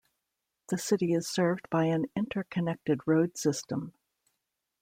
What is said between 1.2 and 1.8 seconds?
served